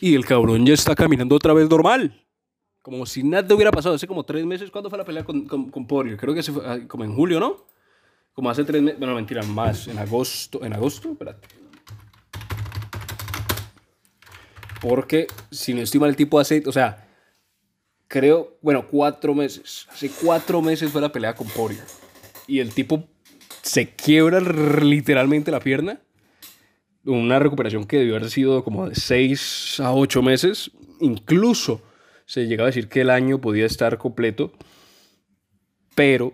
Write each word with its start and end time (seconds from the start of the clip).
Y 0.00 0.14
el 0.14 0.24
cabrón 0.24 0.66
ya 0.66 0.74
está 0.74 0.94
caminando 0.94 1.36
otra 1.36 1.52
vez 1.52 1.68
normal. 1.68 2.24
Como 2.82 3.06
si 3.06 3.22
nada 3.22 3.54
hubiera 3.54 3.70
pasado. 3.70 3.94
Hace 3.94 4.06
como 4.06 4.24
tres 4.24 4.44
meses, 4.44 4.70
¿cuándo 4.70 4.90
fue 4.90 4.98
la 4.98 5.04
pelea 5.04 5.24
con, 5.24 5.46
con, 5.46 5.70
con? 5.70 5.86
Creo 5.86 6.34
que 6.34 6.42
se 6.42 6.52
fue, 6.52 6.62
ah, 6.66 6.78
como 6.86 7.04
en 7.04 7.14
julio, 7.14 7.40
¿no? 7.40 7.64
Como 8.34 8.50
hace 8.50 8.64
tres 8.64 8.82
meses. 8.82 8.98
Bueno, 8.98 9.14
mentira, 9.14 9.42
más. 9.42 9.88
En 9.88 9.98
agosto. 9.98 10.62
¿En 10.64 10.72
agosto? 10.74 11.12
Espérate. 11.12 11.48
Porque, 14.80 15.26
si 15.50 15.72
no 15.72 15.80
estoy 15.80 16.00
mal, 16.00 16.10
el 16.10 16.16
tipo 16.16 16.38
hace. 16.38 16.62
O 16.66 16.72
sea, 16.72 17.08
creo. 18.06 18.58
Bueno, 18.60 18.86
cuatro 18.86 19.34
meses. 19.34 19.86
Hace 19.90 20.10
cuatro 20.10 20.60
meses 20.60 20.90
fue 20.90 21.00
la 21.00 21.10
pelea 21.10 21.34
con 21.34 21.46
Poirier. 21.48 21.84
Y 22.46 22.58
el 22.58 22.74
tipo 22.74 23.08
se 23.62 23.94
quiebra 23.94 24.40
literalmente 24.40 25.50
la 25.50 25.60
pierna. 25.60 26.00
Una 27.04 27.38
recuperación 27.38 27.84
que 27.84 27.98
debió 27.98 28.16
haber 28.16 28.30
sido 28.30 28.64
como 28.64 28.88
de 28.88 28.94
seis 28.94 29.78
a 29.80 29.92
ocho 29.92 30.22
meses. 30.22 30.70
Incluso 31.00 31.82
se 32.26 32.46
llegaba 32.46 32.68
a 32.68 32.70
decir 32.70 32.88
que 32.88 33.02
el 33.02 33.10
año 33.10 33.40
podía 33.40 33.66
estar 33.66 33.98
completo. 33.98 34.52
Pero 35.94 36.32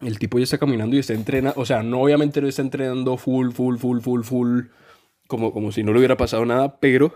el 0.00 0.18
tipo 0.18 0.38
ya 0.38 0.44
está 0.44 0.58
caminando 0.58 0.96
y 0.96 1.00
está 1.00 1.14
entrenando. 1.14 1.60
O 1.60 1.66
sea, 1.66 1.82
no 1.82 2.00
obviamente 2.02 2.40
no 2.40 2.48
está 2.48 2.62
entrenando 2.62 3.16
full, 3.16 3.50
full, 3.50 3.76
full, 3.76 4.00
full, 4.00 4.22
full. 4.22 4.60
Como, 5.26 5.52
como 5.52 5.72
si 5.72 5.82
no 5.82 5.92
le 5.92 5.98
hubiera 5.98 6.16
pasado 6.16 6.44
nada. 6.44 6.78
Pero 6.78 7.14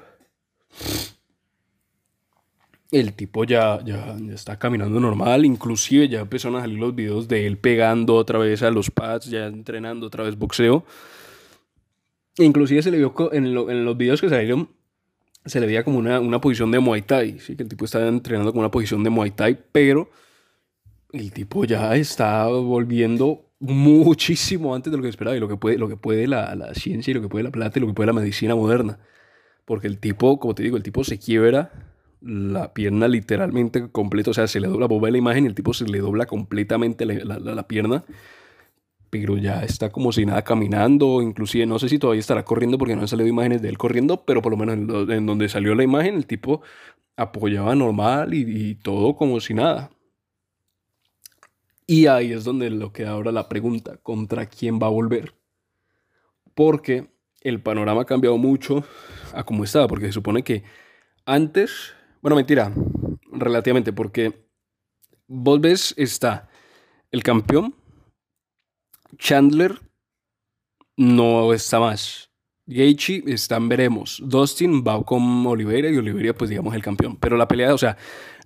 el 2.90 3.12
tipo 3.12 3.44
ya, 3.44 3.80
ya, 3.84 4.16
está 4.32 4.58
caminando 4.58 4.98
normal, 4.98 5.44
inclusive 5.44 6.08
ya 6.08 6.20
empezaron 6.20 6.56
a 6.56 6.60
salir 6.62 6.78
los 6.78 6.94
videos 6.94 7.28
de 7.28 7.46
él 7.46 7.58
pegando 7.58 8.14
otra 8.14 8.38
vez 8.38 8.62
a 8.62 8.70
los 8.70 8.90
pads, 8.90 9.26
ya 9.26 9.46
entrenando 9.46 10.06
otra 10.06 10.24
vez 10.24 10.36
boxeo. 10.36 10.84
Inclusive 12.38 12.82
se 12.82 12.90
le 12.90 12.98
vio 12.98 13.14
en, 13.32 13.46
en 13.46 13.84
los 13.84 13.96
videos 13.96 14.20
que 14.20 14.28
salieron, 14.28 14.68
se 15.44 15.60
le 15.60 15.66
veía 15.66 15.84
como 15.84 15.98
una, 15.98 16.20
una, 16.20 16.40
posición 16.40 16.70
de 16.70 16.78
Muay 16.78 17.02
Thai, 17.02 17.38
¿sí? 17.40 17.56
que 17.56 17.62
el 17.62 17.68
tipo 17.68 17.84
estaba 17.84 18.06
entrenando 18.06 18.52
con 18.52 18.60
una 18.60 18.70
posición 18.70 19.02
de 19.02 19.10
Muay 19.10 19.32
Thai, 19.32 19.58
pero 19.72 20.10
el 21.12 21.32
tipo 21.32 21.64
ya 21.64 21.96
está 21.96 22.46
volviendo 22.46 23.46
muchísimo 23.60 24.74
antes 24.74 24.90
de 24.90 24.96
lo 24.96 25.02
que 25.02 25.08
esperaba 25.08 25.36
y 25.36 25.40
lo 25.40 25.48
que 25.48 25.56
puede, 25.56 25.78
lo 25.78 25.88
que 25.88 25.96
puede 25.96 26.26
la, 26.26 26.54
la 26.54 26.74
ciencia 26.74 27.10
y 27.10 27.14
lo 27.14 27.22
que 27.22 27.28
puede 27.28 27.44
la 27.44 27.50
plata 27.50 27.78
y 27.78 27.80
lo 27.80 27.88
que 27.88 27.94
puede 27.94 28.06
la 28.06 28.12
medicina 28.12 28.54
moderna. 28.54 28.98
Porque 29.64 29.86
el 29.86 29.98
tipo, 29.98 30.38
como 30.38 30.54
te 30.54 30.62
digo, 30.62 30.76
el 30.76 30.82
tipo 30.82 31.02
se 31.04 31.18
quiebra 31.18 31.72
la 32.20 32.74
pierna 32.74 33.08
literalmente 33.08 33.90
completa, 33.90 34.30
o 34.30 34.34
sea, 34.34 34.46
se 34.46 34.60
le 34.60 34.68
dobla, 34.68 34.86
vos 34.86 35.10
la 35.10 35.18
imagen 35.18 35.46
el 35.46 35.54
tipo 35.54 35.72
se 35.74 35.86
le 35.86 35.98
dobla 35.98 36.26
completamente 36.26 37.04
la, 37.06 37.38
la, 37.38 37.68
pierna, 37.68 38.04
pero 39.10 39.36
ya 39.36 39.62
está 39.62 39.90
como 39.90 40.12
si 40.12 40.26
nada 40.26 40.42
caminando, 40.42 41.22
inclusive 41.22 41.66
no 41.66 41.78
sé 41.78 41.88
si 41.88 41.98
todavía 41.98 42.20
estará 42.20 42.44
corriendo 42.44 42.78
porque 42.78 42.94
no 42.94 43.02
han 43.02 43.08
salido 43.08 43.28
imágenes 43.28 43.62
de 43.62 43.68
él 43.68 43.78
corriendo, 43.78 44.24
pero 44.24 44.42
por 44.42 44.52
lo 44.52 44.58
menos 44.58 45.08
en, 45.08 45.26
donde 45.26 45.48
salió 45.48 45.74
la 45.74 45.84
imagen 45.84 46.14
el 46.16 46.26
tipo 46.26 46.62
apoyaba 47.16 47.74
normal 47.74 48.34
y, 48.34 48.76
todo 48.76 49.16
como 49.16 49.40
si 49.40 49.54
nada. 49.54 49.90
Y 51.86 52.06
ahí 52.06 52.32
es 52.32 52.44
donde 52.44 52.70
lo 52.70 52.92
queda 52.92 53.10
ahora 53.10 53.32
la 53.32 53.48
pregunta, 53.48 53.96
¿contra 53.96 54.46
quién 54.46 54.78
va 54.78 54.86
a 54.86 54.90
volver? 54.90 55.34
Porque 56.54 57.08
el 57.40 57.60
panorama 57.62 58.02
ha 58.02 58.06
cambiado 58.06 58.36
mucho 58.36 58.84
a 59.32 59.42
como 59.44 59.64
estaba, 59.64 59.88
porque 59.88 60.06
se 60.06 60.12
supone 60.12 60.42
que 60.42 60.64
antes 61.24 61.94
bueno, 62.20 62.34
mentira, 62.34 62.72
relativamente, 63.30 63.92
porque 63.92 64.44
vos 65.28 65.60
ves, 65.60 65.94
está 65.96 66.48
el 67.12 67.22
campeón, 67.22 67.74
Chandler 69.16 69.80
no 70.96 71.52
está 71.52 71.80
más. 71.80 72.30
Gaethje 72.66 73.22
están 73.26 73.68
veremos. 73.68 74.20
Dustin 74.22 74.84
va 74.86 75.02
con 75.02 75.46
Oliveira 75.46 75.88
y 75.88 75.96
Oliveira 75.96 76.34
pues 76.34 76.50
digamos 76.50 76.74
el 76.74 76.82
campeón. 76.82 77.16
Pero 77.16 77.36
la 77.36 77.48
pelea, 77.48 77.72
o 77.72 77.78
sea, 77.78 77.96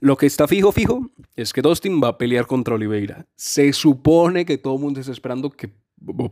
lo 0.00 0.16
que 0.16 0.26
está 0.26 0.46
fijo, 0.46 0.70
fijo, 0.70 1.10
es 1.34 1.52
que 1.52 1.62
Dustin 1.62 2.00
va 2.02 2.08
a 2.08 2.18
pelear 2.18 2.46
contra 2.46 2.74
Oliveira. 2.74 3.26
Se 3.34 3.72
supone 3.72 4.44
que 4.44 4.58
todo 4.58 4.76
el 4.76 4.80
mundo 4.80 5.00
está 5.00 5.12
esperando 5.12 5.50
que 5.50 5.70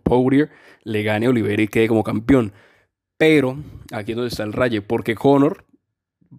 Poirier 0.02 0.50
le 0.84 1.02
gane 1.02 1.26
a 1.26 1.30
Oliveira 1.30 1.62
y 1.62 1.68
quede 1.68 1.88
como 1.88 2.04
campeón. 2.04 2.52
Pero 3.16 3.58
aquí 3.92 4.12
es 4.12 4.16
donde 4.16 4.28
está 4.28 4.44
el 4.44 4.52
raye, 4.52 4.82
porque 4.82 5.14
Conor 5.14 5.66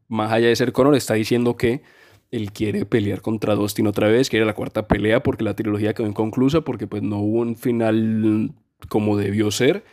más 0.08 0.32
allá 0.32 0.48
de 0.48 0.56
ser 0.56 0.72
Conor, 0.72 0.96
está 0.96 1.14
diciendo 1.16 1.58
que 1.58 1.82
él 2.32 2.54
quiere 2.54 2.86
pelear 2.86 3.22
contra 3.22 3.56
Dustin 3.56 3.88
otra 3.88 4.08
vez, 4.08 4.30
quiere 4.30 4.46
la 4.46 4.54
cuarta 4.54 4.88
pelea 4.88 5.22
porque 5.22 5.44
la 5.44 5.56
trilogía 5.56 5.94
quedó 5.94 6.08
inconclusa, 6.08 6.62
porque 6.62 6.88
pues 6.88 7.04
no 7.04 7.20
hubo 7.20 7.42
un 7.42 7.58
final 7.58 8.54
como 8.88 9.18
debió 9.18 9.52
ser. 9.52 9.84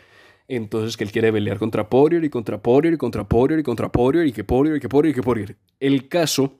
Entonces 0.47 0.97
que 0.97 1.03
él 1.03 1.11
quiere 1.11 1.31
pelear 1.31 1.59
contra 1.59 1.89
Poirier 1.89 2.23
y 2.23 2.29
contra 2.29 2.61
Poirier 2.61 2.93
y 2.93 2.97
contra 2.97 3.27
Poirier 3.27 3.59
y 3.59 3.63
contra 3.63 3.91
Poirier 3.91 4.25
y 4.25 4.31
que 4.31 4.43
Poirier 4.43 4.77
y 4.77 4.79
que 4.79 4.89
Poirier 4.89 5.11
y 5.11 5.15
que 5.15 5.21
Poirier. 5.21 5.57
El 5.79 6.07
caso 6.07 6.59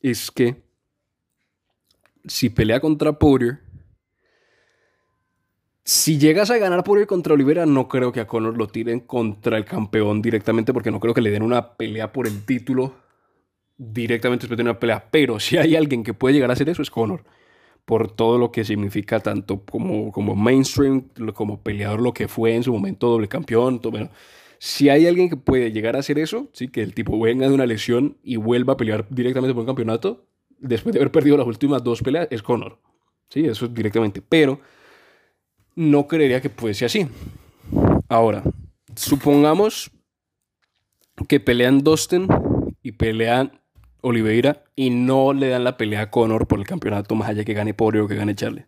es 0.00 0.30
que 0.30 0.62
si 2.24 2.48
pelea 2.48 2.80
contra 2.80 3.18
Poirier, 3.18 3.60
si 5.84 6.18
llegas 6.18 6.50
a 6.50 6.58
ganar 6.58 6.82
por 6.82 6.98
ir 6.98 7.06
contra 7.06 7.34
Olivera, 7.34 7.66
no 7.66 7.88
creo 7.88 8.10
que 8.10 8.20
a 8.20 8.26
Conor 8.26 8.56
lo 8.56 8.66
tiren 8.66 9.00
contra 9.00 9.56
el 9.56 9.64
campeón 9.64 10.20
directamente, 10.20 10.72
porque 10.72 10.90
no 10.90 10.98
creo 10.98 11.14
que 11.14 11.20
le 11.20 11.30
den 11.30 11.42
una 11.42 11.76
pelea 11.76 12.12
por 12.12 12.26
el 12.26 12.44
título 12.44 13.05
directamente 13.78 14.44
después 14.44 14.56
de 14.56 14.62
una 14.62 14.78
pelea. 14.78 15.08
Pero 15.10 15.40
si 15.40 15.56
hay 15.56 15.76
alguien 15.76 16.02
que 16.04 16.14
puede 16.14 16.34
llegar 16.34 16.50
a 16.50 16.54
hacer 16.54 16.68
eso, 16.68 16.82
es 16.82 16.90
Conor. 16.90 17.24
Por 17.84 18.10
todo 18.10 18.36
lo 18.38 18.50
que 18.50 18.64
significa, 18.64 19.20
tanto 19.20 19.60
como, 19.64 20.10
como 20.10 20.34
mainstream, 20.34 21.08
como 21.34 21.60
peleador, 21.60 22.00
lo 22.00 22.12
que 22.12 22.26
fue 22.26 22.54
en 22.54 22.64
su 22.64 22.72
momento 22.72 23.08
doble 23.08 23.28
campeón. 23.28 23.80
Todo, 23.80 24.10
si 24.58 24.88
hay 24.88 25.06
alguien 25.06 25.28
que 25.28 25.36
puede 25.36 25.70
llegar 25.70 25.94
a 25.94 26.00
hacer 26.00 26.18
eso, 26.18 26.48
¿sí? 26.52 26.66
que 26.66 26.82
el 26.82 26.94
tipo 26.94 27.18
venga 27.20 27.48
de 27.48 27.54
una 27.54 27.66
lesión 27.66 28.16
y 28.24 28.36
vuelva 28.36 28.72
a 28.72 28.76
pelear 28.76 29.06
directamente 29.08 29.54
por 29.54 29.60
un 29.60 29.66
campeonato, 29.66 30.26
después 30.58 30.92
de 30.92 30.98
haber 30.98 31.12
perdido 31.12 31.36
las 31.36 31.46
últimas 31.46 31.84
dos 31.84 32.02
peleas, 32.02 32.26
es 32.30 32.42
Conor. 32.42 32.78
Sí, 33.28 33.44
eso 33.44 33.66
es 33.66 33.74
directamente. 33.74 34.20
Pero 34.20 34.60
no 35.74 36.06
creería 36.06 36.40
que 36.40 36.48
fuese 36.48 36.86
así. 36.86 37.06
Ahora, 38.08 38.42
supongamos 38.94 39.90
que 41.28 41.40
pelean 41.40 41.82
Dustin 41.82 42.26
y 42.82 42.92
pelean 42.92 43.60
Oliveira 44.06 44.62
y 44.76 44.90
no 44.90 45.32
le 45.32 45.48
dan 45.48 45.64
la 45.64 45.76
pelea 45.76 46.02
a 46.02 46.10
Conor 46.10 46.46
por 46.46 46.60
el 46.60 46.66
campeonato 46.66 47.16
más 47.16 47.28
allá 47.28 47.44
que 47.44 47.54
gane 47.54 47.74
Poirier 47.74 48.04
o 48.04 48.08
que 48.08 48.14
gane 48.14 48.36
Charlie. 48.36 48.66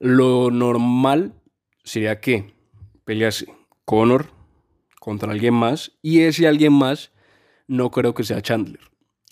Lo 0.00 0.50
normal 0.50 1.32
sería 1.82 2.20
que 2.20 2.52
pelease 3.04 3.46
Conor 3.86 4.26
contra 5.00 5.32
alguien 5.32 5.54
más 5.54 5.92
y 6.02 6.20
ese 6.20 6.46
alguien 6.46 6.74
más 6.74 7.10
no 7.66 7.90
creo 7.90 8.14
que 8.14 8.24
sea 8.24 8.42
Chandler. 8.42 8.80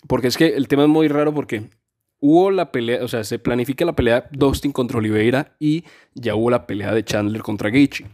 Porque 0.07 0.27
es 0.27 0.37
que 0.37 0.47
el 0.47 0.67
tema 0.67 0.83
es 0.83 0.89
muy 0.89 1.07
raro 1.09 1.31
porque 1.31 1.69
hubo 2.19 2.49
la 2.49 2.71
pelea, 2.71 3.03
o 3.03 3.07
sea, 3.07 3.23
se 3.23 3.37
planifica 3.37 3.85
la 3.85 3.95
pelea 3.95 4.27
Dustin 4.31 4.71
contra 4.71 4.97
Oliveira 4.97 5.55
y 5.59 5.83
ya 6.15 6.33
hubo 6.33 6.49
la 6.49 6.65
pelea 6.65 6.91
de 6.91 7.03
Chandler 7.03 7.43
contra 7.43 7.69
Gaethje. 7.69 8.07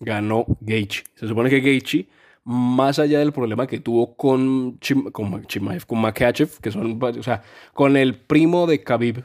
Ganó 0.00 0.46
Gaethje. 0.60 1.04
Se 1.16 1.28
supone 1.28 1.50
que 1.50 1.60
Gaethje, 1.60 2.08
más 2.50 2.98
allá 2.98 3.18
del 3.18 3.30
problema 3.30 3.66
que 3.66 3.78
tuvo 3.78 4.16
con, 4.16 4.78
con, 5.12 5.44
con 5.86 6.00
Makachev, 6.00 6.48
que 6.62 6.70
son, 6.70 6.98
o 7.02 7.22
sea, 7.22 7.42
con 7.74 7.94
el 7.94 8.14
primo 8.14 8.66
de 8.66 8.82
Khabib, 8.82 9.22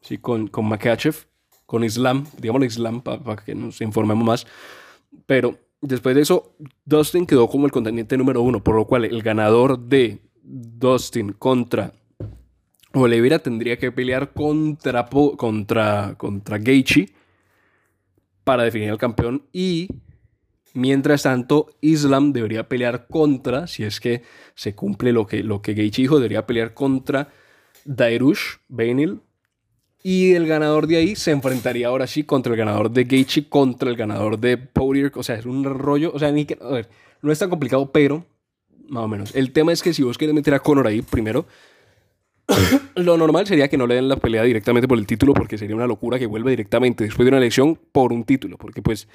¿sí? 0.00 0.18
con, 0.18 0.48
con 0.48 0.66
Makachev, 0.66 1.14
con 1.66 1.84
Islam, 1.84 2.26
digamos 2.36 2.64
Islam 2.64 3.00
para 3.00 3.36
que 3.36 3.54
nos 3.54 3.80
informemos 3.80 4.26
más, 4.26 4.46
pero 5.24 5.56
después 5.80 6.16
de 6.16 6.22
eso, 6.22 6.56
Dustin 6.84 7.26
quedó 7.26 7.48
como 7.48 7.64
el 7.64 7.70
contendiente 7.70 8.16
número 8.16 8.42
uno, 8.42 8.64
por 8.64 8.74
lo 8.74 8.86
cual 8.86 9.04
el 9.04 9.22
ganador 9.22 9.78
de 9.78 10.18
Dustin 10.42 11.34
contra 11.34 11.92
Oliveira 12.92 13.38
tendría 13.38 13.78
que 13.78 13.92
pelear 13.92 14.32
contra, 14.32 15.06
contra, 15.06 16.16
contra 16.16 16.58
Gaethje 16.58 17.08
para 18.42 18.64
definir 18.64 18.90
al 18.90 18.98
campeón 18.98 19.44
y 19.52 19.90
mientras 20.78 21.24
tanto 21.24 21.66
Islam 21.80 22.32
debería 22.32 22.68
pelear 22.68 23.06
contra, 23.08 23.66
si 23.66 23.84
es 23.84 24.00
que 24.00 24.22
se 24.54 24.74
cumple 24.74 25.12
lo 25.12 25.26
que, 25.26 25.42
lo 25.42 25.60
que 25.60 25.74
dijo, 25.74 26.16
debería 26.16 26.46
pelear 26.46 26.74
contra 26.74 27.28
Dairush 27.84 28.58
Benil 28.68 29.20
y 30.02 30.32
el 30.34 30.46
ganador 30.46 30.86
de 30.86 30.96
ahí 30.96 31.16
se 31.16 31.32
enfrentaría 31.32 31.88
ahora 31.88 32.06
sí 32.06 32.22
contra 32.22 32.52
el 32.52 32.58
ganador 32.58 32.90
de 32.90 33.04
Gaethje 33.04 33.48
contra 33.48 33.90
el 33.90 33.96
ganador 33.96 34.38
de 34.38 34.56
Poirier, 34.56 35.10
o 35.14 35.22
sea, 35.22 35.34
es 35.34 35.46
un 35.46 35.64
rollo, 35.64 36.12
o 36.14 36.18
sea, 36.18 36.30
ni 36.30 36.44
que, 36.44 36.56
a 36.60 36.68
ver, 36.68 36.88
no 37.20 37.32
es 37.32 37.38
tan 37.38 37.50
complicado, 37.50 37.90
pero 37.90 38.24
más 38.88 39.02
o 39.02 39.08
menos. 39.08 39.34
El 39.34 39.52
tema 39.52 39.72
es 39.72 39.82
que 39.82 39.92
si 39.92 40.02
vos 40.02 40.16
quieres 40.16 40.34
meter 40.34 40.54
a 40.54 40.60
Conor 40.60 40.86
ahí 40.86 41.02
primero, 41.02 41.46
lo 42.94 43.16
normal 43.16 43.46
sería 43.46 43.68
que 43.68 43.76
no 43.76 43.86
le 43.86 43.96
den 43.96 44.08
la 44.08 44.16
pelea 44.16 44.42
directamente 44.44 44.88
por 44.88 44.98
el 44.98 45.06
título 45.06 45.34
porque 45.34 45.58
sería 45.58 45.76
una 45.76 45.86
locura 45.86 46.18
que 46.18 46.26
vuelva 46.26 46.50
directamente 46.50 47.04
después 47.04 47.24
de 47.24 47.30
una 47.30 47.38
elección 47.38 47.78
por 47.92 48.12
un 48.12 48.24
título. 48.24 48.56
Porque 48.56 48.82
pues, 48.82 49.08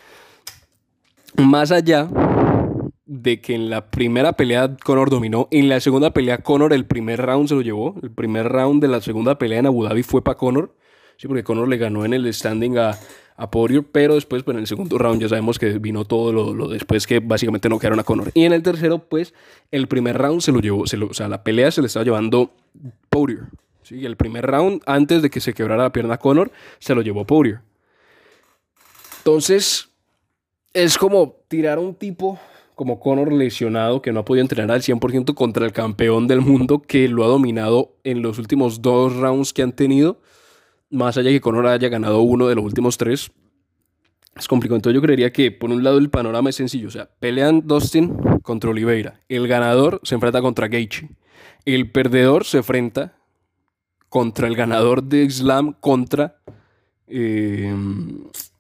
más 1.38 1.72
allá 1.72 2.08
de 3.06 3.42
que 3.42 3.54
en 3.54 3.70
la 3.70 3.90
primera 3.90 4.34
pelea 4.34 4.76
Conor 4.84 5.10
dominó, 5.10 5.48
en 5.52 5.70
la 5.70 5.80
segunda 5.80 6.12
pelea 6.14 6.40
Conor 6.40 6.74
el 6.74 6.86
primer 6.86 7.22
round 7.22 7.50
se 7.50 7.56
lo 7.56 7.62
llevó. 7.62 7.96
El 8.02 8.12
primer 8.12 8.50
round 8.50 8.82
de 8.82 8.88
la 8.88 9.02
segunda 9.02 9.38
pelea 9.38 9.60
en 9.60 9.68
Abu 9.68 9.84
Dhabi 9.84 10.04
fue 10.04 10.24
para 10.24 10.38
Conor. 10.38 10.76
Sí, 11.18 11.28
porque 11.28 11.44
Conor 11.44 11.68
le 11.68 11.78
ganó 11.78 12.06
en 12.06 12.14
el 12.14 12.32
standing 12.34 12.78
a, 12.78 12.98
a 13.38 13.52
pero 13.92 14.16
después, 14.16 14.44
pues 14.44 14.56
en 14.56 14.60
el 14.60 14.68
segundo 14.68 14.98
round 14.98 15.22
ya 15.22 15.30
sabemos 15.30 15.60
que 15.60 15.78
vino 15.80 16.06
todo 16.06 16.32
lo, 16.32 16.68
después 16.68 17.08
que 17.08 17.20
básicamente 17.20 17.70
no 17.70 17.80
quedaron 17.80 18.00
a 18.00 18.04
Conor. 18.04 18.32
Y 18.34 18.46
en 18.46 18.54
el 18.54 18.64
tercero, 18.64 19.00
pues 19.00 19.34
el 19.72 19.88
primer 19.88 20.18
round 20.18 20.42
se 20.42 20.52
lo 20.52 20.60
llevó, 20.60 20.82
o 20.82 21.14
sea, 21.14 21.28
la 21.28 21.44
pelea 21.44 21.72
se 21.72 21.82
le 21.82 21.88
estaba 21.88 22.04
llevando 22.04 22.52
Poirier. 23.10 23.44
¿sí? 23.84 24.06
El 24.06 24.18
primer 24.18 24.46
round, 24.46 24.82
antes 24.86 25.22
de 25.22 25.30
que 25.30 25.40
se 25.40 25.54
quebrara 25.54 25.84
la 25.84 25.94
pierna 25.94 26.16
a 26.16 26.20
Conor, 26.20 26.52
se 26.80 26.96
lo 26.96 27.02
llevó 27.02 27.26
Poirier. 27.26 27.62
Entonces, 29.20 29.93
es 30.74 30.98
como 30.98 31.38
tirar 31.48 31.78
a 31.78 31.82
un 31.82 31.96
tipo 31.96 32.40
como 32.76 33.00
Conor 33.00 33.32
lesionado 33.32 34.02
que 34.02 34.12
no 34.12 34.22
ha 34.22 34.26
podido 34.26 34.42
entrenar 34.42 34.72
al 34.72 34.82
100% 34.82 35.36
contra 35.36 35.66
el 35.66 35.72
campeón 35.72 36.28
del 36.28 36.42
mundo 36.42 36.82
que 36.82 37.08
lo 37.08 37.24
ha 37.24 37.28
dominado 37.28 37.96
en 38.04 38.22
los 38.22 38.40
últimos 38.40 38.82
dos 38.82 39.16
rounds 39.16 39.54
que 39.54 39.62
han 39.62 39.74
tenido 39.74 40.20
más 40.94 41.18
allá 41.18 41.30
de 41.30 41.36
que 41.36 41.42
Conor 41.42 41.68
haya 41.68 41.90
ganado 41.90 42.22
uno 42.22 42.48
de 42.48 42.56
los 42.56 42.64
últimos 42.64 42.98
tres, 42.98 43.32
es 44.36 44.48
complicado. 44.48 44.78
Entonces 44.78 44.96
yo 44.96 45.02
creería 45.02 45.34
que 45.34 45.52
por 45.52 45.72
un 45.72 45.84
lado 45.84 45.98
el 45.98 46.10
panorama 46.10 46.50
es 46.50 46.56
sencillo. 46.56 46.88
O 46.88 46.92
sea, 46.92 47.10
pelean 47.20 47.68
Dustin 47.68 48.16
contra 48.42 48.70
Oliveira. 48.70 49.20
El 49.28 49.48
ganador 49.48 50.00
se 50.04 50.16
enfrenta 50.16 50.42
contra 50.42 50.68
Gaethje. 50.68 51.10
El 51.66 51.92
perdedor 51.92 52.46
se 52.46 52.58
enfrenta 52.58 53.16
contra 54.08 54.48
el 54.48 54.56
ganador 54.56 55.04
de 55.04 55.24
Islam 55.24 55.74
contra... 55.80 56.38
Eh, 57.08 57.76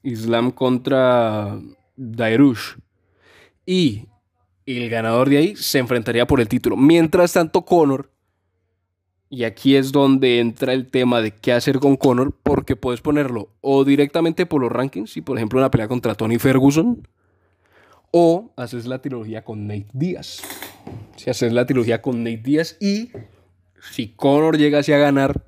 Islam 0.03 0.51
contra 0.51 1.59
Dairush. 1.95 2.77
Y 3.65 4.07
el 4.65 4.89
ganador 4.89 5.29
de 5.29 5.37
ahí 5.37 5.55
se 5.55 5.79
enfrentaría 5.79 6.27
por 6.27 6.41
el 6.41 6.47
título. 6.47 6.77
Mientras 6.77 7.33
tanto, 7.33 7.63
Conor 7.63 8.13
y 9.33 9.45
aquí 9.45 9.75
es 9.75 9.91
donde 9.91 10.39
entra 10.39 10.73
el 10.73 10.91
tema 10.91 11.19
de 11.19 11.31
qué 11.31 11.53
hacer 11.53 11.79
con 11.79 11.95
Conor, 11.95 12.37
porque 12.43 12.75
puedes 12.75 13.01
ponerlo 13.01 13.49
o 13.61 13.83
directamente 13.83 14.45
por 14.45 14.61
los 14.61 14.71
rankings, 14.71 15.11
si 15.11 15.21
por 15.21 15.37
ejemplo 15.37 15.57
una 15.57 15.71
pelea 15.71 15.87
contra 15.87 16.13
Tony 16.13 16.37
Ferguson, 16.37 17.07
o 18.11 18.53
haces 18.57 18.85
la 18.85 19.01
trilogía 19.01 19.43
con 19.43 19.65
Nate 19.65 19.87
Díaz. 19.91 20.43
Si 21.15 21.31
haces 21.31 21.51
la 21.51 21.65
trilogía 21.65 21.99
con 21.99 22.23
Nate 22.23 22.43
Díaz 22.43 22.77
y 22.79 23.09
si 23.91 24.09
Conor 24.09 24.59
llegase 24.59 24.93
a 24.93 24.99
ganar, 24.99 25.47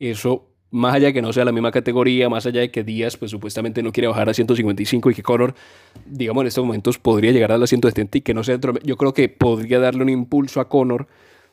eso, 0.00 0.47
más 0.70 0.94
allá 0.94 1.06
de 1.06 1.12
que 1.14 1.22
no 1.22 1.32
sea 1.32 1.44
la 1.44 1.52
misma 1.52 1.70
categoría, 1.70 2.28
más 2.28 2.44
allá 2.46 2.60
de 2.60 2.70
que 2.70 2.84
Díaz 2.84 3.16
pues 3.16 3.30
supuestamente 3.30 3.82
no 3.82 3.92
quiere 3.92 4.08
bajar 4.08 4.28
a 4.28 4.34
155 4.34 5.10
y 5.10 5.14
que 5.14 5.22
Conor, 5.22 5.54
digamos 6.06 6.42
en 6.42 6.48
estos 6.48 6.64
momentos 6.64 6.98
podría 6.98 7.32
llegar 7.32 7.52
a 7.52 7.58
la 7.58 7.66
170 7.66 8.18
y 8.18 8.20
que 8.20 8.34
no 8.34 8.44
sea, 8.44 8.58
yo 8.82 8.96
creo 8.96 9.14
que 9.14 9.28
podría 9.28 9.78
darle 9.78 10.02
un 10.02 10.10
impulso 10.10 10.60
a 10.60 10.68
Conor 10.68 11.08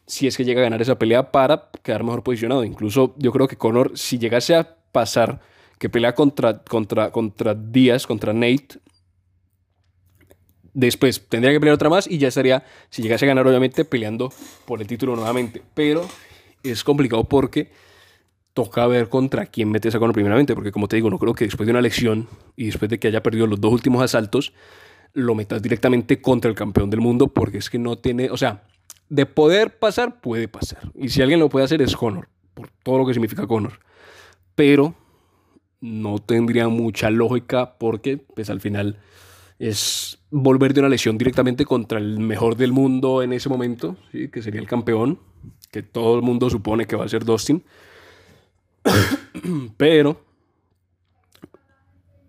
si 0.06 0.28
es 0.28 0.38
que 0.38 0.46
llega 0.46 0.62
a 0.62 0.64
ganar 0.64 0.82
esa 0.82 1.00
pelea 1.00 1.32
para 1.32 1.70
quedar 1.82 2.04
mejor 2.04 2.24
posicionado. 2.24 2.64
Incluso 2.64 3.16
yo 3.18 3.32
creo 3.32 3.48
que 3.48 3.58
Conor, 3.58 3.98
si 3.98 4.20
llegase 4.20 4.56
a 4.56 4.78
pasar 4.92 5.42
que 5.80 5.90
pelea 5.90 6.14
contra, 6.14 6.60
contra, 6.64 7.12
contra 7.12 7.56
Díaz, 7.56 8.06
contra 8.06 8.34
Nate, 8.34 8.80
después 10.74 11.28
tendría 11.28 11.52
que 11.54 11.60
pelear 11.60 11.76
otra 11.76 11.90
más 11.90 12.08
y 12.08 12.18
ya 12.18 12.28
estaría, 12.28 12.64
si 12.90 13.02
llegase 13.02 13.26
a 13.26 13.30
ganar 13.30 13.48
obviamente, 13.48 13.84
peleando 13.86 14.32
por 14.66 14.82
el 14.82 14.88
título 14.88 15.16
nuevamente. 15.16 15.62
Pero 15.74 16.08
es 16.64 16.84
complicado 16.84 17.24
porque 17.24 17.72
toca 18.56 18.88
ver 18.88 19.10
contra 19.10 19.46
quién 19.46 19.70
metes 19.70 19.94
a 19.96 20.00
Conor 20.00 20.16
primeramente, 20.16 20.56
porque 20.56 20.72
como 20.72 20.88
te 20.88 20.96
digo, 20.96 21.10
no 21.10 21.20
creo 21.20 21.36
que 21.36 21.44
después 21.44 21.68
de 21.68 21.72
una 21.72 21.80
elección 21.80 22.30
y 22.56 22.68
después 22.68 22.90
de 22.90 23.00
que 23.00 23.10
haya 23.10 23.22
perdido 23.22 23.48
los 23.48 23.60
dos 23.60 23.74
últimos 23.74 24.02
asaltos, 24.02 24.54
lo 25.14 25.36
metas 25.36 25.62
directamente 25.62 26.22
contra 26.22 26.50
el 26.50 26.56
campeón 26.56 26.90
del 26.90 27.02
mundo, 27.02 27.28
porque 27.28 27.58
es 27.58 27.70
que 27.70 27.78
no 27.78 27.98
tiene, 27.98 28.32
o 28.32 28.38
sea, 28.38 28.64
de 29.10 29.26
poder 29.26 29.78
pasar, 29.78 30.22
puede 30.22 30.48
pasar. 30.48 30.90
Y 30.96 31.10
si 31.10 31.22
alguien 31.22 31.42
lo 31.42 31.50
puede 31.50 31.66
hacer 31.66 31.82
es 31.82 31.98
Conor, 31.98 32.30
por 32.54 32.70
todo 32.82 33.00
lo 33.00 33.06
que 33.06 33.14
significa 33.14 33.46
Conor. 33.46 33.80
Pero 34.56 34.96
no 35.82 36.20
tendría 36.20 36.70
mucha 36.70 37.10
lógica 37.10 37.78
porque, 37.78 38.18
pues 38.18 38.50
al 38.50 38.62
final, 38.62 39.00
es 39.60 40.20
volver 40.32 40.74
de 40.74 40.80
una 40.80 40.90
lesión 40.90 41.18
directamente 41.18 41.66
contra 41.66 42.00
el 42.00 42.20
mejor 42.20 42.56
del 42.56 42.72
mundo 42.72 43.22
en 43.22 43.34
ese 43.34 43.50
momento, 43.50 43.98
¿sí? 44.14 44.30
que 44.30 44.42
sería 44.42 44.62
el 44.62 44.68
campeón, 44.68 45.20
que 45.72 45.84
todo 45.84 46.16
el 46.16 46.22
mundo 46.22 46.50
supone 46.50 46.86
que 46.86 46.96
va 46.96 47.04
a 47.04 47.10
ser 47.10 47.26
Dustin. 47.26 47.62
Pero 49.78 50.24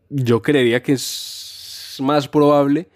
yo 0.08 0.42
creería 0.42 0.82
que 0.82 0.92
es 0.92 1.96
más 2.00 2.28
probable 2.28 2.88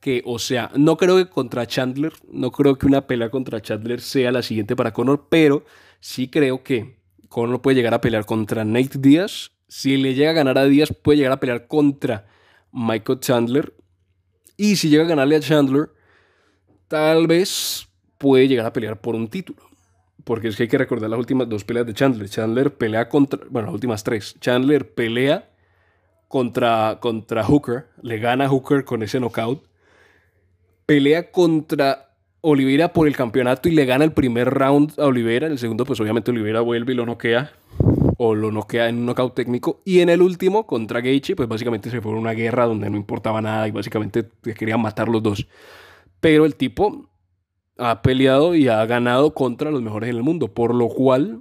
que, 0.00 0.22
o 0.26 0.38
sea, 0.38 0.70
no 0.74 0.96
creo 0.96 1.16
que 1.16 1.28
contra 1.28 1.66
Chandler, 1.66 2.12
no 2.30 2.50
creo 2.50 2.76
que 2.76 2.86
una 2.86 3.06
pelea 3.06 3.30
contra 3.30 3.62
Chandler 3.62 4.00
sea 4.00 4.32
la 4.32 4.42
siguiente 4.42 4.74
para 4.74 4.92
Conor, 4.92 5.28
pero 5.28 5.64
sí 6.00 6.28
creo 6.28 6.64
que 6.64 6.98
Conor 7.28 7.62
puede 7.62 7.76
llegar 7.76 7.94
a 7.94 8.00
pelear 8.00 8.26
contra 8.26 8.64
Nate 8.64 8.98
Díaz. 8.98 9.52
Si 9.68 9.96
le 9.96 10.14
llega 10.14 10.30
a 10.30 10.34
ganar 10.34 10.58
a 10.58 10.64
Díaz, 10.64 10.92
puede 10.92 11.18
llegar 11.18 11.32
a 11.32 11.40
pelear 11.40 11.66
contra 11.68 12.26
Michael 12.72 13.20
Chandler. 13.20 13.74
Y 14.56 14.76
si 14.76 14.88
llega 14.88 15.04
a 15.04 15.08
ganarle 15.08 15.36
a 15.36 15.40
Chandler, 15.40 15.90
tal 16.88 17.26
vez 17.26 17.86
puede 18.18 18.48
llegar 18.48 18.66
a 18.66 18.72
pelear 18.72 19.00
por 19.00 19.14
un 19.14 19.28
título. 19.28 19.62
Porque 20.24 20.48
es 20.48 20.56
que 20.56 20.64
hay 20.64 20.68
que 20.68 20.78
recordar 20.78 21.10
las 21.10 21.18
últimas 21.18 21.48
dos 21.48 21.64
peleas 21.64 21.86
de 21.86 21.94
Chandler. 21.94 22.28
Chandler 22.28 22.74
pelea 22.74 23.08
contra, 23.08 23.40
bueno, 23.50 23.66
las 23.66 23.74
últimas 23.74 24.04
tres. 24.04 24.36
Chandler 24.40 24.94
pelea 24.94 25.50
contra, 26.28 26.98
contra 27.00 27.44
Hooker, 27.44 27.86
le 28.02 28.18
gana 28.18 28.46
a 28.46 28.48
Hooker 28.48 28.84
con 28.84 29.02
ese 29.02 29.18
knockout 29.18 29.72
pelea 30.86 31.30
contra 31.30 32.10
Oliveira 32.40 32.92
por 32.92 33.06
el 33.06 33.16
campeonato 33.16 33.68
y 33.68 33.72
le 33.72 33.84
gana 33.84 34.04
el 34.04 34.12
primer 34.12 34.50
round 34.50 34.98
a 34.98 35.06
Oliveira. 35.06 35.46
En 35.46 35.52
el 35.52 35.58
segundo, 35.58 35.84
pues 35.84 36.00
obviamente 36.00 36.30
Oliveira 36.30 36.60
vuelve 36.60 36.92
y 36.92 36.96
lo 36.96 37.06
noquea. 37.06 37.52
O 38.18 38.34
lo 38.34 38.52
noquea 38.52 38.88
en 38.88 38.98
un 38.98 39.06
knockout 39.06 39.34
técnico. 39.34 39.80
Y 39.84 40.00
en 40.00 40.08
el 40.08 40.22
último, 40.22 40.66
contra 40.66 41.00
Gaethje, 41.00 41.34
pues 41.34 41.48
básicamente 41.48 41.90
se 41.90 42.00
fue 42.00 42.12
una 42.12 42.32
guerra 42.32 42.66
donde 42.66 42.90
no 42.90 42.96
importaba 42.96 43.40
nada 43.40 43.66
y 43.66 43.70
básicamente 43.70 44.28
querían 44.42 44.80
matar 44.80 45.08
los 45.08 45.22
dos. 45.22 45.48
Pero 46.20 46.44
el 46.44 46.54
tipo 46.56 47.08
ha 47.78 48.02
peleado 48.02 48.54
y 48.54 48.68
ha 48.68 48.84
ganado 48.86 49.34
contra 49.34 49.70
los 49.70 49.82
mejores 49.82 50.10
en 50.10 50.16
el 50.16 50.22
mundo. 50.22 50.48
Por 50.48 50.74
lo 50.74 50.88
cual, 50.88 51.40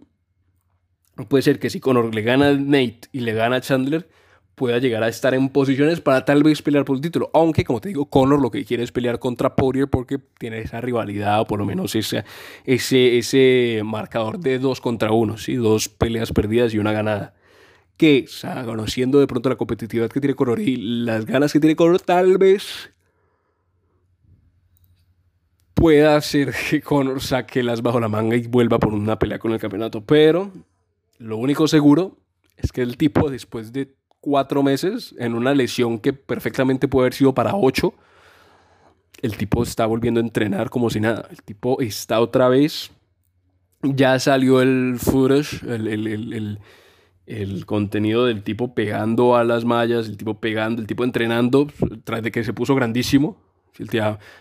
puede 1.28 1.42
ser 1.42 1.60
que 1.60 1.70
si 1.70 1.80
Conor 1.80 2.14
le 2.14 2.22
gana 2.22 2.50
a 2.50 2.54
Nate 2.54 3.02
y 3.12 3.22
le 3.22 3.34
gana 3.34 3.58
a 3.58 3.62
Chandler, 3.62 4.10
pueda 4.56 4.78
llegar 4.78 5.02
a 5.04 5.08
estar 5.08 5.34
en 5.34 5.50
posiciones 5.50 6.02
para 6.02 6.24
tal 6.26 6.44
vez 6.44 6.62
pelear 6.62 6.86
por 6.86 6.96
el 6.96 7.02
título. 7.02 7.32
Aunque, 7.34 7.64
como 7.64 7.82
te 7.82 7.90
digo, 7.90 8.06
Conor 8.06 8.42
lo 8.42 8.52
que 8.52 8.66
quiere 8.66 8.84
es 8.84 8.92
pelear 8.92 9.20
contra 9.20 9.56
Poirier 9.56 9.88
porque 9.88 10.20
tiene 10.38 10.60
esa 10.60 10.82
rivalidad 10.82 11.42
o 11.42 11.48
por 11.48 11.60
lo 11.60 11.66
menos 11.66 11.96
ese, 11.96 12.24
ese, 12.66 13.18
ese 13.18 13.82
marcador 13.84 14.40
de 14.40 14.60
dos 14.60 14.82
contra 14.82 15.12
uno, 15.12 15.38
¿sí? 15.38 15.56
dos 15.56 15.90
peleas 15.90 16.32
perdidas 16.32 16.74
y 16.74 16.80
una 16.80 16.92
ganada. 16.92 17.34
Que, 17.98 18.26
conociendo 18.66 19.20
de 19.20 19.28
pronto 19.28 19.50
la 19.50 19.56
competitividad 19.56 20.10
que 20.10 20.20
tiene 20.20 20.36
Conor 20.36 20.60
y 20.60 20.76
las 20.78 21.26
ganas 21.26 21.54
que 21.54 21.60
tiene 21.60 21.76
Conor, 21.76 22.00
tal 22.00 22.38
vez 22.38 22.92
pueda 25.82 26.16
hacer 26.16 26.54
que 26.70 26.80
Conor 26.80 27.22
saque 27.22 27.64
las 27.64 27.82
bajo 27.82 28.00
la 28.00 28.08
manga 28.08 28.36
y 28.36 28.46
vuelva 28.46 28.78
por 28.78 28.94
una 28.94 29.18
pelea 29.18 29.40
con 29.40 29.52
el 29.52 29.60
campeonato. 29.60 30.02
Pero 30.06 30.52
lo 31.18 31.38
único 31.38 31.68
seguro 31.68 32.18
es 32.56 32.72
que 32.72 32.84
el 32.84 32.98
tipo, 32.98 33.32
después 33.32 33.74
de 33.74 33.96
cuatro 34.20 34.62
meses 34.62 35.16
en 35.18 35.34
una 35.34 35.56
lesión 35.56 35.98
que 35.98 36.14
perfectamente 36.14 36.88
puede 36.88 37.06
haber 37.06 37.14
sido 37.16 37.34
para 37.34 37.56
ocho. 37.56 37.96
El 39.24 39.36
tipo 39.38 39.64
está 39.64 39.88
volviendo 39.88 40.20
a 40.20 40.24
entrenar 40.24 40.70
como 40.70 40.92
si 40.92 41.00
nada. 41.00 41.28
El 41.32 41.42
tipo 41.42 41.82
está 41.82 42.22
otra 42.22 42.48
vez. 42.48 42.92
Ya 43.82 44.20
salió 44.20 44.62
el 44.62 44.98
footage, 45.00 45.66
el, 45.68 46.60
el, 47.26 47.66
contenido 47.66 48.28
del 48.28 48.44
tipo 48.44 48.76
pegando 48.76 49.36
a 49.36 49.44
las 49.44 49.66
mallas, 49.66 50.08
el 50.08 50.18
tipo 50.18 50.40
pegando, 50.40 50.80
el 50.80 50.88
tipo 50.88 51.04
entrenando, 51.04 51.68
tras 52.04 52.22
de 52.22 52.30
que 52.30 52.44
se 52.44 52.54
puso 52.54 52.76
grandísimo. 52.76 53.51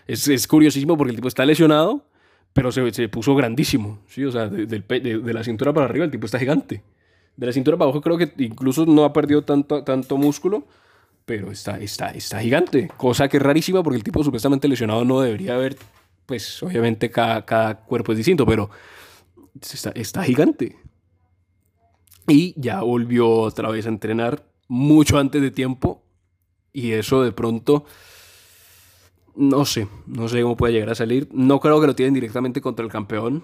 Es, 0.07 0.27
es 0.27 0.47
curiosísimo 0.47 0.97
porque 0.97 1.11
el 1.11 1.15
tipo 1.15 1.27
está 1.27 1.45
lesionado, 1.45 2.05
pero 2.53 2.71
se, 2.71 2.91
se 2.93 3.09
puso 3.09 3.35
grandísimo. 3.35 3.99
¿sí? 4.07 4.23
O 4.25 4.31
sea, 4.31 4.47
de, 4.47 4.65
de 4.65 5.33
la 5.33 5.43
cintura 5.43 5.73
para 5.73 5.85
arriba 5.85 6.05
el 6.05 6.11
tipo 6.11 6.25
está 6.25 6.39
gigante. 6.39 6.83
De 7.35 7.45
la 7.45 7.53
cintura 7.53 7.77
para 7.77 7.89
abajo 7.89 8.01
creo 8.01 8.17
que 8.17 8.33
incluso 8.43 8.85
no 8.85 9.03
ha 9.03 9.13
perdido 9.13 9.43
tanto, 9.43 9.83
tanto 9.83 10.17
músculo, 10.17 10.65
pero 11.25 11.51
está, 11.51 11.79
está, 11.79 12.09
está 12.09 12.39
gigante. 12.41 12.89
Cosa 12.97 13.27
que 13.27 13.37
es 13.37 13.43
rarísima 13.43 13.81
porque 13.83 13.97
el 13.97 14.03
tipo 14.03 14.23
supuestamente 14.23 14.67
lesionado 14.67 15.05
no 15.05 15.21
debería 15.21 15.55
haber, 15.55 15.77
pues 16.25 16.61
obviamente 16.61 17.09
cada, 17.09 17.45
cada 17.45 17.75
cuerpo 17.75 18.11
es 18.11 18.17
distinto, 18.17 18.45
pero 18.45 18.69
está, 19.59 19.91
está 19.91 20.23
gigante. 20.23 20.75
Y 22.27 22.53
ya 22.59 22.81
volvió 22.81 23.29
otra 23.29 23.69
vez 23.69 23.85
a 23.85 23.89
entrenar 23.89 24.45
mucho 24.67 25.17
antes 25.17 25.41
de 25.41 25.51
tiempo 25.51 26.03
y 26.73 26.91
eso 26.91 27.23
de 27.23 27.31
pronto 27.31 27.85
no 29.35 29.65
sé, 29.65 29.87
no 30.07 30.27
sé 30.27 30.41
cómo 30.41 30.57
puede 30.57 30.73
llegar 30.73 30.89
a 30.89 30.95
salir. 30.95 31.29
No 31.31 31.59
creo 31.59 31.79
que 31.81 31.87
lo 31.87 31.95
tienen 31.95 32.13
directamente 32.13 32.61
contra 32.61 32.85
el 32.85 32.91
campeón, 32.91 33.43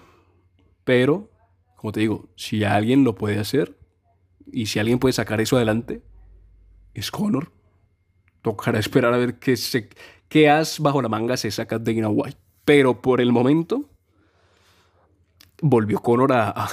pero 0.84 1.30
como 1.76 1.92
te 1.92 2.00
digo, 2.00 2.28
si 2.36 2.64
alguien 2.64 3.04
lo 3.04 3.14
puede 3.14 3.38
hacer 3.38 3.76
y 4.52 4.66
si 4.66 4.78
alguien 4.78 4.98
puede 4.98 5.12
sacar 5.12 5.40
eso 5.40 5.56
adelante, 5.56 6.02
es 6.94 7.10
Conor. 7.10 7.52
Tocará 8.42 8.78
esperar 8.78 9.14
a 9.14 9.18
ver 9.18 9.38
qué, 9.38 9.56
se, 9.56 9.90
qué 10.28 10.50
as 10.50 10.80
bajo 10.80 11.02
la 11.02 11.08
manga 11.08 11.36
se 11.36 11.50
saca 11.50 11.78
Dana 11.78 12.08
White. 12.08 12.38
Pero 12.64 13.00
por 13.02 13.20
el 13.20 13.32
momento, 13.32 13.88
volvió 15.62 16.00
Conor 16.00 16.32
a, 16.32 16.68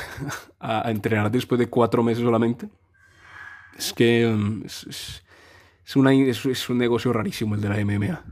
a, 0.60 0.91
entrenar 0.91 1.31
después 1.31 1.60
de 1.60 1.67
cuatro 1.67 2.03
meses 2.03 2.24
solamente. 2.24 2.69
Es 3.77 3.93
que 3.93 4.27
mm, 4.27 4.65
es, 4.65 4.84
es- 4.88 5.22
es 5.86 6.69
un 6.69 6.77
negocio 6.79 7.13
rarísimo 7.13 7.53
el 7.55 7.62
de 7.62 7.69
la 7.69 7.79
MMA. 7.79 8.24